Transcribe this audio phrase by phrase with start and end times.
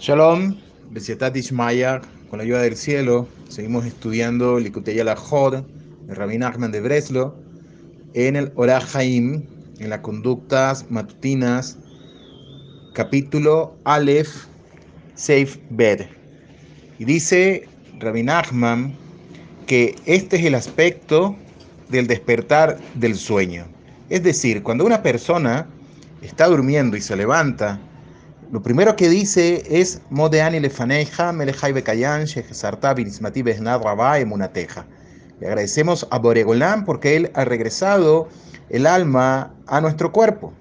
[0.00, 0.56] Shalom,
[0.92, 5.62] Besietat Ishmael, con la ayuda del cielo, seguimos estudiando Likutei Alajod
[6.06, 7.36] de Rabin Nachman de Breslo
[8.14, 9.44] en el Orah Haim,
[9.78, 11.76] en las conductas matutinas,
[12.94, 14.46] capítulo Aleph,
[15.16, 16.06] Seif Bed.
[16.98, 18.94] Y dice Rabin Nachman
[19.66, 21.36] que este es el aspecto
[21.90, 23.66] del despertar del sueño.
[24.08, 25.66] Es decir, cuando una persona
[26.22, 27.78] está durmiendo y se levanta,
[28.52, 34.84] lo primero que dice es Modeani lefaneja, melejai bekayan, shehesarta binismati behnad rabá emunateja.
[35.38, 38.28] Le agradecemos a Boregolán porque él ha regresado
[38.68, 40.52] el alma a nuestro cuerpo.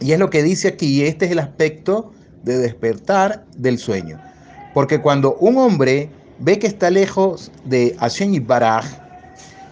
[0.00, 2.12] Y es lo que dice aquí, este es el aspecto
[2.44, 4.18] de despertar del sueño.
[4.72, 6.08] Porque cuando un hombre
[6.38, 8.86] ve que está lejos de Hashem y Baraj,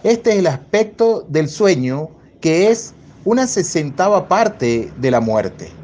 [0.03, 2.93] este es el aspecto del sueño que es
[3.25, 5.80] una sesentava parte de la muerte.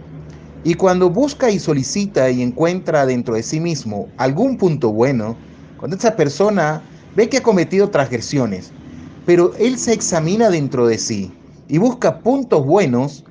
[0.67, 5.37] Y cuando busca y solicita y encuentra dentro de sí mismo algún punto bueno,
[5.79, 6.81] cuando esa persona
[7.15, 8.71] ve que ha cometido transgresiones,
[9.25, 11.31] pero él se examina dentro de sí
[11.69, 13.23] y busca puntos buenos,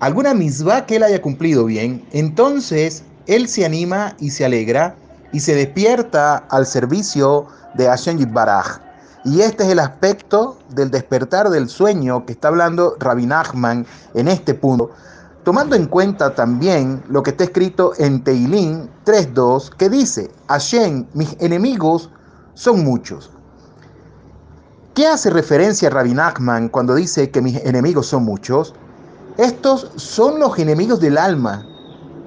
[0.00, 4.96] alguna misma que él haya cumplido bien, entonces él se anima y se alegra
[5.30, 8.80] y se despierta al servicio de Hashem Baraj.
[9.26, 14.28] Y este es el aspecto del despertar del sueño que está hablando Rabbi Nachman en
[14.28, 14.90] este punto,
[15.48, 21.34] tomando en cuenta también lo que está escrito en Teilín 3.2, que dice, Hashem, mis
[21.40, 22.10] enemigos
[22.52, 23.30] son muchos.
[24.92, 28.74] ¿Qué hace referencia Rabbi Nachman cuando dice que mis enemigos son muchos?
[29.38, 31.66] Estos son los enemigos del alma,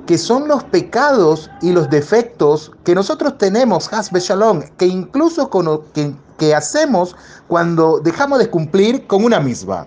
[0.07, 5.83] que son los pecados y los defectos que nosotros tenemos, Hasbe Shalom, que incluso con,
[5.93, 7.15] que, que hacemos
[7.47, 9.85] cuando dejamos de cumplir con una misma.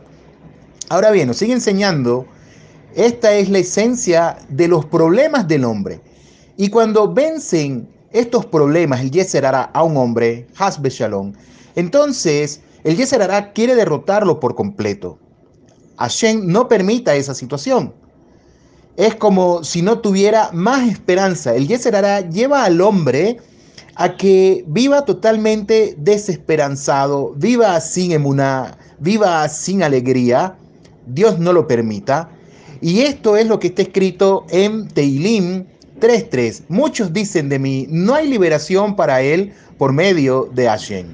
[0.89, 2.27] Ahora bien, nos sigue enseñando
[2.97, 6.01] esta es la esencia de los problemas del hombre.
[6.57, 11.33] Y cuando vencen estos problemas, el Yeser a un hombre, Hasbe Shalom,
[11.75, 15.19] entonces el Yeser quiere derrotarlo por completo.
[15.97, 17.95] Hashem no permita esa situación.
[18.97, 21.55] Es como si no tuviera más esperanza.
[21.55, 23.39] El Yeser lleva al hombre
[23.97, 30.57] a que viva totalmente desesperanzado, viva sin emuná, viva sin alegría.
[31.07, 32.31] Dios no lo permita.
[32.85, 35.65] Y esto es lo que está escrito en Teilim
[36.01, 36.65] 3.3.
[36.69, 41.07] Muchos dicen de mí, no hay liberación para él por medio de Hashem.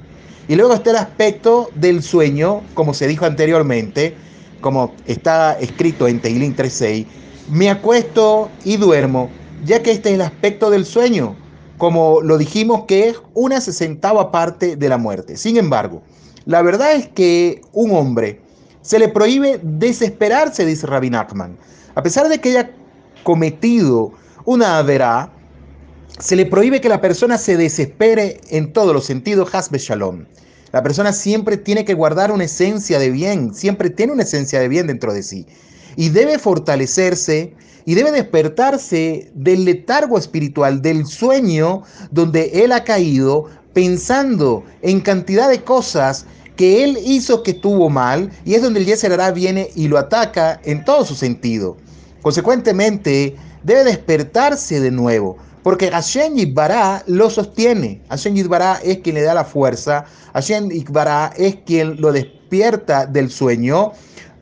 [0.49, 4.15] Y luego está el aspecto del sueño, como se dijo anteriormente,
[4.59, 7.05] como está escrito en Teilim 3.6.
[7.49, 9.29] Me acuesto y duermo,
[9.63, 11.37] ya que este es el aspecto del sueño,
[11.77, 15.37] como lo dijimos que es una sesentava parte de la muerte.
[15.37, 16.03] Sin embargo,
[16.43, 18.41] la verdad es que un hombre
[18.81, 21.57] se le prohíbe desesperarse, dice Rabbi Nachman.
[21.95, 22.71] A pesar de que haya
[23.23, 24.13] cometido
[24.45, 25.31] una adverá,
[26.19, 30.25] se le prohíbe que la persona se desespere en todos los sentidos, hasbe shalom.
[30.71, 34.67] La persona siempre tiene que guardar una esencia de bien, siempre tiene una esencia de
[34.67, 35.45] bien dentro de sí.
[35.95, 37.53] Y debe fortalecerse
[37.85, 45.49] y debe despertarse del letargo espiritual, del sueño donde él ha caído pensando en cantidad
[45.49, 46.25] de cosas
[46.61, 50.61] que él hizo que tuvo mal y es donde el Yeser viene y lo ataca
[50.63, 51.75] en todo su sentido.
[52.21, 57.99] Consecuentemente, debe despertarse de nuevo, porque Hashem Yitbará lo sostiene.
[58.09, 63.31] Hashem Yitbará es quien le da la fuerza, Hashem Yitbará es quien lo despierta del
[63.31, 63.93] sueño,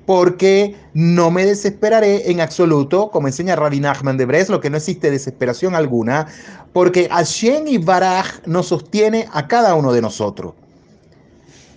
[0.05, 5.09] porque no me desesperaré en absoluto, como enseña Rabbi Nachman de Breslo, que no existe
[5.09, 6.27] desesperación alguna,
[6.73, 10.55] porque Hashem Yitbaraj nos sostiene a cada uno de nosotros.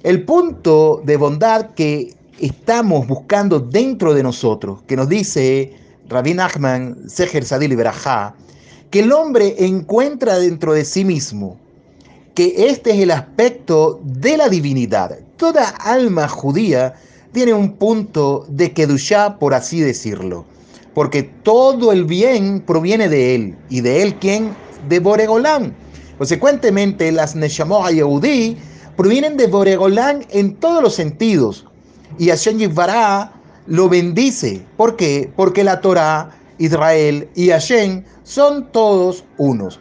[0.02, 5.74] El punto de bondad que estamos buscando dentro de nosotros, que nos dice
[6.08, 8.34] Rabbi Nachman, Seher Sadil Berajá,
[8.90, 11.56] que el hombre encuentra dentro de sí mismo
[12.34, 15.20] que este es el aspecto de la divinidad.
[15.36, 16.94] Toda alma judía
[17.30, 20.44] tiene un punto de Kedushá, por así decirlo,
[20.94, 23.56] porque todo el bien proviene de él.
[23.70, 24.52] ¿Y de él quién?
[24.88, 25.76] De Boregolán.
[26.18, 28.56] Consecuentemente, las Neshamot Yehudí
[29.02, 31.66] provienen de Boregolán en todos los sentidos.
[32.20, 33.32] Y Hashem Yivara
[33.66, 34.64] lo bendice.
[34.76, 35.28] ¿Por qué?
[35.34, 39.80] Porque la Torah, Israel y Hashem son todos unos.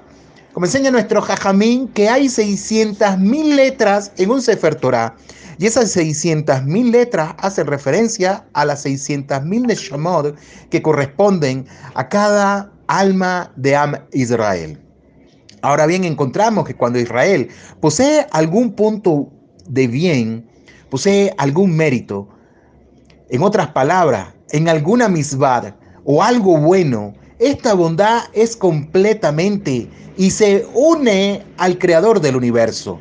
[0.54, 5.16] Como enseña nuestro Jajamín, que hay 600.000 letras en un Sefer Torah.
[5.60, 10.36] Y esas 600.000 letras hacen referencia a las 600.000 Neshamot
[10.72, 14.81] que corresponden a cada alma de Am Israel.
[15.62, 17.50] Ahora bien, encontramos que cuando Israel
[17.80, 19.30] posee algún punto
[19.68, 20.48] de bien,
[20.90, 22.28] posee algún mérito,
[23.30, 30.68] en otras palabras, en alguna misbad o algo bueno, esta bondad es completamente y se
[30.74, 33.00] une al creador del universo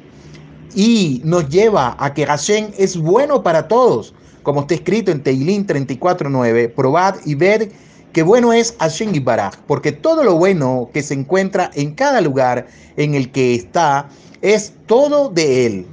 [0.74, 5.66] y nos lleva a que Hashem es bueno para todos, como está escrito en Teilín
[5.66, 7.72] 34.9, probad y ver
[8.12, 9.24] qué bueno es Hashem y
[9.66, 12.66] porque todo lo bueno que se encuentra en cada lugar
[12.96, 14.08] en el que está
[14.42, 15.86] es todo de él.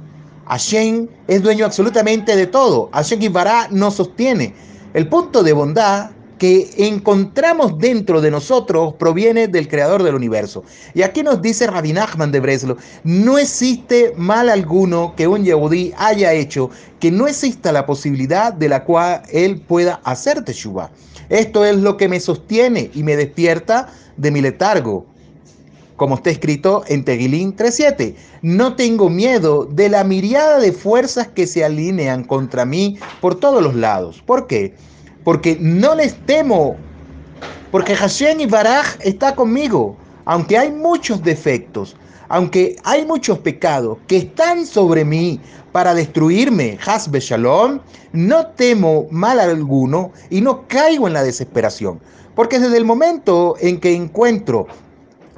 [0.46, 2.88] Hashem es dueño absolutamente de todo.
[2.92, 4.54] Hashem y Baraj sostiene.
[4.94, 10.64] El punto de bondad que encontramos dentro de nosotros proviene del creador del universo.
[10.94, 15.92] Y aquí nos dice Rabbi Nachman de Breslo, no existe mal alguno que un Yehudí
[15.98, 16.70] haya hecho
[17.00, 20.90] que no exista la posibilidad de la cual él pueda hacer teshuva.
[21.28, 25.06] Esto es lo que me sostiene y me despierta de mi letargo.
[25.96, 31.46] Como está escrito en Tegilín 3.7, no tengo miedo de la miriada de fuerzas que
[31.46, 34.22] se alinean contra mí por todos los lados.
[34.24, 34.74] ¿Por qué?
[35.28, 36.76] porque no les temo,
[37.70, 39.94] porque Hashem y Baraj está conmigo,
[40.28, 41.96] aunque hay muchos defectos,
[42.28, 45.40] aunque hay muchos pecados que están sobre mí
[45.72, 47.80] para destruirme, Hasbe Shalom,
[48.12, 51.98] no temo mal alguno y no caigo en la desesperación,
[52.34, 54.66] porque desde el momento en que encuentro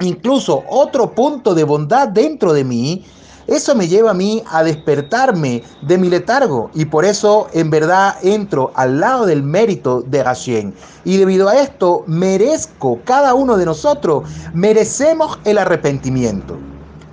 [0.01, 3.05] incluso otro punto de bondad dentro de mí,
[3.47, 8.15] eso me lleva a mí a despertarme de mi letargo y por eso en verdad
[8.21, 10.73] entro al lado del mérito de Hashem.
[11.03, 14.23] Y debido a esto merezco, cada uno de nosotros
[14.53, 16.57] merecemos el arrepentimiento.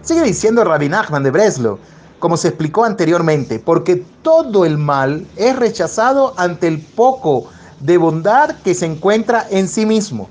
[0.03, 1.79] Sigue diciendo Rabbi Nachman de Breslo,
[2.19, 7.47] como se explicó anteriormente, porque todo el mal es rechazado ante el poco
[7.81, 10.29] de bondad que se encuentra en sí mismo.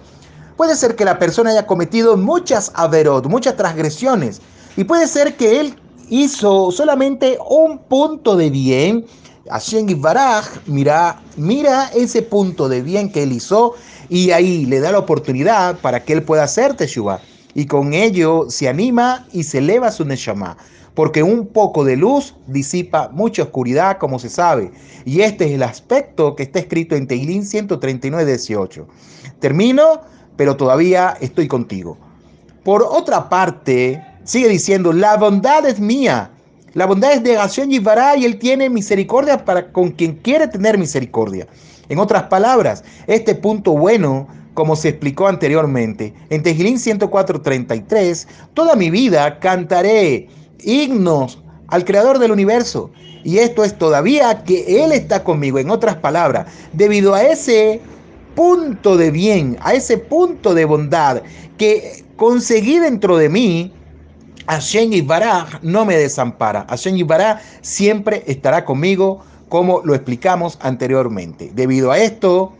[0.58, 4.42] Puede ser que la persona haya cometido muchas averot, muchas transgresiones,
[4.76, 9.06] y puede ser que él hizo solamente un punto de bien,
[9.50, 13.76] Hashem Baraj mira, mira ese punto de bien que él hizo
[14.10, 17.20] y ahí le da la oportunidad para que él pueda hacer Teshuvah.
[17.54, 20.58] Y con ello se anima y se eleva su Neshama.
[20.94, 24.72] Porque un poco de luz disipa mucha oscuridad, como se sabe.
[25.06, 28.88] Y este es el aspecto que está escrito en Teilín 139, 18.
[29.40, 30.02] Termino,
[30.36, 31.98] pero todavía estoy contigo.
[32.64, 36.30] Por otra parte, Sigue diciendo, la bondad es mía.
[36.74, 40.78] La bondad es de Hashem Yivará y Él tiene misericordia para con quien quiere tener
[40.78, 41.48] misericordia.
[41.88, 48.90] En otras palabras, este punto bueno, como se explicó anteriormente, en Tejilín 104.33, toda mi
[48.90, 50.28] vida cantaré
[50.62, 52.92] himnos al Creador del universo.
[53.24, 55.58] Y esto es todavía que Él está conmigo.
[55.58, 57.80] En otras palabras, debido a ese
[58.36, 61.22] punto de bien, a ese punto de bondad
[61.58, 63.72] que conseguí dentro de mí,
[64.48, 66.66] Hashem Baraj no me desampara.
[66.70, 71.52] Hashem Baraj siempre estará conmigo, como lo explicamos anteriormente.
[71.54, 72.54] Debido a esto,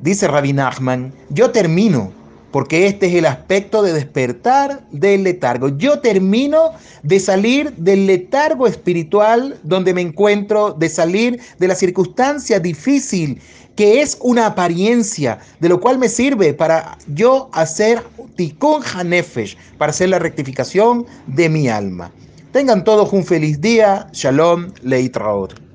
[0.00, 2.12] dice Rabbi Nachman, yo termino,
[2.52, 5.68] porque este es el aspecto de despertar del letargo.
[5.76, 6.72] Yo termino
[7.02, 13.40] de salir del letargo espiritual donde me encuentro, de salir de la circunstancia difícil
[13.74, 18.02] que es una apariencia, de lo cual me sirve para yo hacer
[18.36, 22.12] tikkun hanefesh, para hacer la rectificación de mi alma.
[22.52, 24.08] Tengan todos un feliz día.
[24.12, 25.71] Shalom, leitraot.